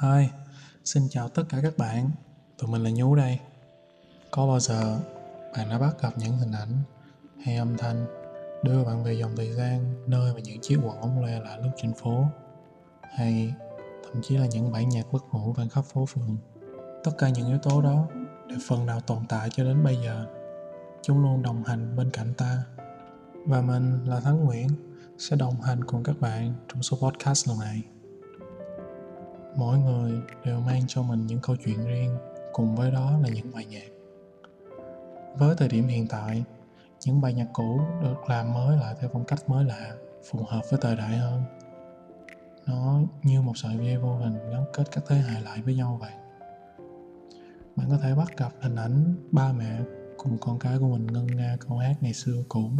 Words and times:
Hi, 0.00 0.28
xin 0.84 1.08
chào 1.10 1.28
tất 1.28 1.42
cả 1.48 1.58
các 1.62 1.78
bạn. 1.78 2.10
Tụi 2.58 2.70
mình 2.70 2.82
là 2.82 2.90
Nhú 2.90 3.14
đây. 3.14 3.38
Có 4.30 4.46
bao 4.46 4.60
giờ 4.60 4.98
bạn 5.56 5.70
đã 5.70 5.78
bắt 5.78 6.02
gặp 6.02 6.10
những 6.18 6.38
hình 6.38 6.52
ảnh 6.52 6.72
hay 7.44 7.56
âm 7.56 7.76
thanh 7.76 8.06
đưa 8.62 8.84
bạn 8.84 9.04
về 9.04 9.12
dòng 9.12 9.36
thời 9.36 9.52
gian 9.52 10.04
nơi 10.06 10.34
mà 10.34 10.40
những 10.40 10.60
chiếc 10.60 10.78
quần 10.84 11.00
ống 11.00 11.20
loe 11.20 11.40
lạ 11.40 11.56
lướt 11.56 11.70
trên 11.76 11.94
phố 11.94 12.24
hay 13.02 13.54
thậm 14.04 14.22
chí 14.22 14.36
là 14.36 14.46
những 14.46 14.72
bản 14.72 14.88
nhạc 14.88 15.12
bất 15.12 15.24
ngủ 15.32 15.52
vang 15.52 15.68
khắp 15.68 15.84
phố 15.84 16.06
phường. 16.06 16.36
Tất 17.04 17.12
cả 17.18 17.28
những 17.28 17.48
yếu 17.48 17.58
tố 17.58 17.82
đó 17.82 18.06
đều 18.48 18.58
phần 18.68 18.86
nào 18.86 19.00
tồn 19.00 19.18
tại 19.28 19.48
cho 19.52 19.64
đến 19.64 19.84
bây 19.84 19.96
giờ. 19.96 20.26
Chúng 21.02 21.22
luôn 21.22 21.42
đồng 21.42 21.64
hành 21.64 21.96
bên 21.96 22.10
cạnh 22.10 22.34
ta. 22.34 22.62
Và 23.46 23.60
mình 23.60 24.04
là 24.04 24.20
Thắng 24.20 24.44
Nguyễn 24.44 24.68
sẽ 25.18 25.36
đồng 25.36 25.60
hành 25.60 25.84
cùng 25.84 26.02
các 26.02 26.20
bạn 26.20 26.54
trong 26.68 26.82
số 26.82 26.96
podcast 26.96 27.48
lần 27.48 27.58
này 27.58 27.82
mỗi 29.56 29.78
người 29.78 30.12
đều 30.44 30.60
mang 30.60 30.82
cho 30.86 31.02
mình 31.02 31.26
những 31.26 31.40
câu 31.42 31.56
chuyện 31.64 31.86
riêng, 31.86 32.16
cùng 32.52 32.76
với 32.76 32.90
đó 32.90 33.18
là 33.22 33.28
những 33.28 33.52
bài 33.54 33.66
nhạc. 33.66 33.88
Với 35.38 35.56
thời 35.58 35.68
điểm 35.68 35.86
hiện 35.88 36.06
tại, 36.08 36.44
những 37.04 37.20
bài 37.20 37.34
nhạc 37.34 37.48
cũ 37.52 37.80
được 38.02 38.28
làm 38.28 38.54
mới 38.54 38.76
lại 38.76 38.94
theo 39.00 39.10
phong 39.12 39.24
cách 39.24 39.48
mới 39.48 39.64
lạ, 39.64 39.96
phù 40.30 40.44
hợp 40.48 40.62
với 40.70 40.80
thời 40.82 40.96
đại 40.96 41.16
hơn. 41.16 41.42
Nó 42.66 43.00
như 43.22 43.42
một 43.42 43.52
sợi 43.56 43.76
dây 43.76 43.96
vô 43.96 44.16
hình 44.16 44.50
gắn 44.50 44.64
kết 44.72 44.84
các 44.92 45.04
thế 45.08 45.16
hệ 45.16 45.40
lại 45.40 45.62
với 45.62 45.74
nhau 45.74 45.98
vậy. 46.00 46.12
Bạn 47.76 47.86
có 47.90 47.98
thể 48.02 48.14
bắt 48.14 48.36
gặp 48.36 48.52
hình 48.60 48.76
ảnh 48.76 49.14
ba 49.32 49.52
mẹ 49.52 49.80
cùng 50.16 50.38
con 50.40 50.58
cái 50.58 50.78
của 50.78 50.88
mình 50.88 51.06
ngân 51.06 51.26
nga 51.26 51.56
câu 51.68 51.78
hát 51.78 51.94
ngày 52.00 52.12
xưa 52.12 52.42
cũ. 52.48 52.70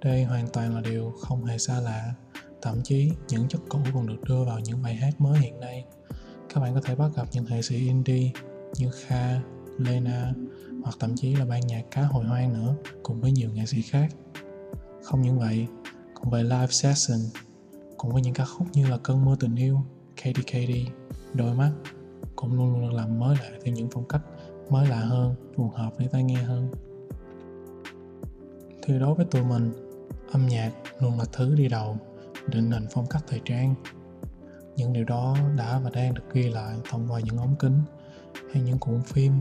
Đây 0.00 0.24
hoàn 0.24 0.48
toàn 0.48 0.74
là 0.74 0.80
điều 0.80 1.12
không 1.20 1.44
hề 1.44 1.58
xa 1.58 1.80
lạ 1.80 2.14
thậm 2.62 2.82
chí 2.84 3.10
những 3.28 3.48
chất 3.48 3.60
cũ 3.68 3.78
còn 3.94 4.06
được 4.06 4.22
đưa 4.28 4.44
vào 4.44 4.60
những 4.60 4.82
bài 4.82 4.94
hát 4.94 5.20
mới 5.20 5.38
hiện 5.38 5.60
nay. 5.60 5.84
Các 6.54 6.60
bạn 6.60 6.74
có 6.74 6.80
thể 6.80 6.94
bắt 6.94 7.10
gặp 7.16 7.28
những 7.32 7.44
nghệ 7.44 7.62
sĩ 7.62 7.76
indie 7.76 8.30
như 8.78 8.90
Kha, 8.90 9.40
Lena 9.78 10.32
hoặc 10.82 10.96
thậm 11.00 11.16
chí 11.16 11.34
là 11.34 11.44
ban 11.44 11.60
nhạc 11.66 11.82
cá 11.90 12.02
hồi 12.02 12.24
hoang 12.24 12.52
nữa 12.52 12.74
cùng 13.02 13.20
với 13.20 13.32
nhiều 13.32 13.50
nghệ 13.54 13.66
sĩ 13.66 13.82
khác. 13.82 14.08
Không 15.02 15.22
những 15.22 15.38
vậy 15.38 15.66
còn 16.14 16.30
về 16.30 16.42
live 16.42 16.66
session 16.70 17.18
cùng 17.96 18.12
với 18.12 18.22
những 18.22 18.34
ca 18.34 18.44
khúc 18.44 18.66
như 18.72 18.88
là 18.88 18.98
cơn 18.98 19.24
mưa 19.24 19.36
tình 19.40 19.56
yêu 19.56 19.80
Katy 20.16 20.42
Katy 20.42 20.86
đôi 21.34 21.54
mắt 21.54 21.72
cũng 22.36 22.52
luôn 22.56 22.72
luôn 22.72 22.80
được 22.80 22.96
làm 22.96 23.18
mới 23.18 23.36
lại 23.36 23.60
theo 23.64 23.74
những 23.74 23.88
phong 23.92 24.08
cách 24.08 24.22
mới 24.70 24.88
lạ 24.88 25.00
hơn 25.00 25.34
phù 25.56 25.68
hợp 25.68 25.92
để 25.98 26.08
tai 26.12 26.22
nghe 26.24 26.42
hơn. 26.42 26.68
Thì 28.82 28.98
đối 28.98 29.14
với 29.14 29.26
tụi 29.30 29.44
mình 29.44 29.72
âm 30.32 30.46
nhạc 30.46 30.72
luôn 31.00 31.18
là 31.18 31.24
thứ 31.32 31.54
đi 31.54 31.68
đầu 31.68 31.96
định 32.48 32.70
hình 32.70 32.86
phong 32.90 33.06
cách 33.06 33.22
thời 33.26 33.40
trang. 33.44 33.74
Những 34.76 34.92
điều 34.92 35.04
đó 35.04 35.36
đã 35.56 35.78
và 35.78 35.90
đang 35.90 36.14
được 36.14 36.22
ghi 36.32 36.48
lại 36.48 36.76
thông 36.90 37.08
qua 37.10 37.20
những 37.24 37.36
ống 37.36 37.56
kính 37.58 37.80
hay 38.52 38.62
những 38.62 38.78
cuộn 38.78 39.02
phim 39.02 39.32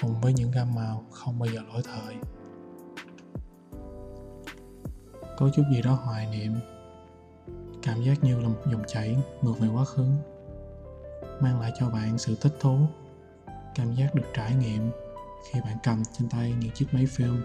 cùng 0.00 0.20
với 0.20 0.32
những 0.32 0.50
gam 0.50 0.74
màu 0.74 1.04
không 1.10 1.38
bao 1.38 1.48
giờ 1.54 1.60
lỗi 1.72 1.82
thời. 1.84 2.16
Có 5.36 5.50
chút 5.54 5.62
gì 5.72 5.82
đó 5.82 5.92
hoài 5.92 6.26
niệm. 6.26 6.52
Cảm 7.82 8.02
giác 8.02 8.24
như 8.24 8.40
là 8.40 8.48
một 8.48 8.60
dòng 8.72 8.82
chảy 8.86 9.16
ngược 9.42 9.54
về 9.58 9.68
quá 9.68 9.84
khứ, 9.84 10.04
mang 11.40 11.60
lại 11.60 11.72
cho 11.78 11.90
bạn 11.90 12.18
sự 12.18 12.36
thích 12.40 12.54
thú. 12.60 12.78
Cảm 13.74 13.94
giác 13.94 14.14
được 14.14 14.26
trải 14.34 14.54
nghiệm 14.54 14.90
khi 15.44 15.60
bạn 15.60 15.76
cầm 15.82 16.02
trên 16.18 16.28
tay 16.28 16.54
những 16.60 16.70
chiếc 16.70 16.86
máy 16.92 17.06
phim. 17.06 17.42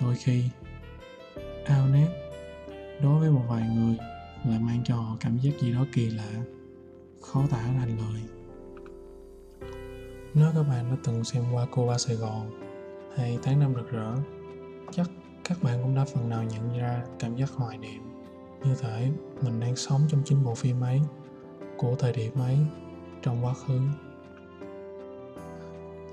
Đôi 0.00 0.14
khi, 0.16 0.44
ao 1.66 1.88
nét 1.88 2.23
đối 3.04 3.20
với 3.20 3.30
một 3.30 3.42
vài 3.48 3.68
người 3.68 3.96
lại 4.44 4.58
mang 4.58 4.82
cho 4.84 4.96
họ 4.96 5.16
cảm 5.20 5.38
giác 5.38 5.50
gì 5.60 5.72
đó 5.72 5.84
kỳ 5.92 6.10
lạ, 6.10 6.30
khó 7.20 7.44
tả 7.50 7.62
thành 7.62 7.98
lời. 7.98 8.22
Nếu 10.34 10.50
các 10.54 10.62
bạn 10.62 10.90
đã 10.90 10.96
từng 11.04 11.24
xem 11.24 11.44
qua 11.52 11.66
cô 11.70 11.86
ba 11.86 11.98
sài 11.98 12.16
gòn 12.16 12.50
hay 13.16 13.38
tháng 13.42 13.60
năm 13.60 13.74
rực 13.74 13.90
rỡ, 13.90 14.14
chắc 14.92 15.10
các 15.44 15.62
bạn 15.62 15.82
cũng 15.82 15.94
đã 15.94 16.04
phần 16.04 16.28
nào 16.28 16.44
nhận 16.44 16.78
ra 16.78 17.02
cảm 17.18 17.36
giác 17.36 17.50
hoài 17.50 17.78
niệm 17.78 18.02
như 18.64 18.74
thể 18.74 19.10
mình 19.42 19.60
đang 19.60 19.76
sống 19.76 20.00
trong 20.08 20.22
chính 20.24 20.44
bộ 20.44 20.54
phim 20.54 20.80
ấy, 20.80 21.00
của 21.76 21.96
thời 21.98 22.12
điểm 22.12 22.32
ấy, 22.38 22.58
trong 23.22 23.44
quá 23.44 23.54
khứ. 23.54 23.80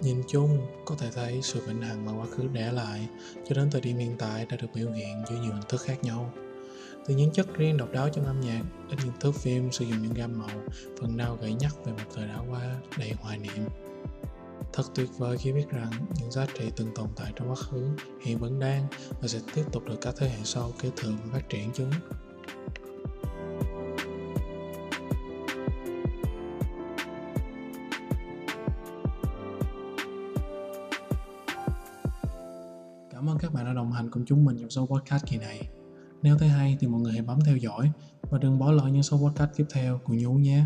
Nhìn 0.02 0.22
chung, 0.28 0.58
có 0.86 0.96
thể 1.00 1.12
thấy 1.16 1.42
sự 1.42 1.62
vĩnh 1.68 1.82
hằng 1.82 2.06
mà 2.06 2.12
quá 2.12 2.26
khứ 2.26 2.48
để 2.54 2.72
lại 2.72 3.08
cho 3.48 3.56
đến 3.56 3.70
thời 3.72 3.82
điểm 3.82 3.98
hiện 3.98 4.16
tại 4.18 4.46
đã 4.50 4.58
được 4.62 4.68
biểu 4.76 4.92
hiện 4.92 5.24
dưới 5.30 5.40
nhiều 5.40 5.52
hình 5.52 5.64
thức 5.70 5.82
khác 5.82 6.04
nhau 6.04 6.32
từ 7.06 7.16
những 7.16 7.32
chất 7.32 7.48
riêng 7.58 7.78
độc 7.78 7.92
đáo 7.92 8.10
trong 8.10 8.26
âm 8.26 8.42
nhạc, 8.42 8.62
đến 8.90 9.00
những 9.04 9.14
thước 9.20 9.36
phim 9.36 9.72
sử 9.72 9.86
dụng 9.86 10.02
những 10.02 10.14
gam 10.14 10.40
màu, 10.40 10.62
phần 11.02 11.18
nào 11.18 11.38
gợi 11.42 11.54
nhắc 11.54 11.76
về 11.86 11.92
một 11.92 12.10
thời 12.16 12.28
đã 12.28 12.40
qua 12.50 12.76
đầy 12.98 13.14
hoài 13.22 13.38
niệm 13.38 13.68
thật 14.74 14.84
tuyệt 14.96 15.10
vời 15.18 15.38
khi 15.38 15.52
biết 15.52 15.70
rằng 15.70 15.92
những 16.20 16.32
giá 16.32 16.46
trị 16.54 16.72
từng 16.76 16.92
tồn 16.96 17.08
tại 17.16 17.34
trong 17.36 17.50
quá 17.50 17.56
khứ 17.56 17.88
hiện 18.22 18.38
vẫn 18.38 18.60
đang 18.60 18.88
và 19.22 19.28
sẽ 19.28 19.40
tiếp 19.56 19.64
tục 19.72 19.84
được 19.86 19.98
các 20.02 20.16
thế 20.18 20.30
hệ 20.30 20.38
sau 20.44 20.72
kế 20.82 20.90
thừa 20.96 21.12
và 21.12 21.34
phát 21.34 21.50
triển 21.50 21.70
chúng 21.74 21.92
Cảm 33.12 33.30
ơn 33.30 33.38
các 33.40 33.54
bạn 33.54 33.66
đã 33.66 33.74
đồng 33.74 33.92
hành 33.92 34.10
cùng 34.12 34.26
chúng 34.26 34.46
mình 34.46 34.58
trong 34.60 34.70
số 34.70 34.86
podcast 34.86 35.26
kỳ 35.26 35.38
này. 35.38 35.81
Nếu 36.24 36.38
thấy 36.38 36.50
hay 36.50 36.78
thì 36.80 36.88
mọi 36.88 37.02
người 37.02 37.12
hãy 37.12 37.22
bấm 37.22 37.40
theo 37.46 37.58
dõi 37.58 37.92
và 38.30 38.38
đừng 38.38 38.60
bỏ 38.60 38.72
lỡ 38.72 38.88
những 38.88 39.04
số 39.04 39.18
podcast 39.18 39.52
tiếp 39.56 39.66
theo 39.74 40.00
của 40.04 40.14
Nhú 40.14 40.32
nhé. 40.32 40.66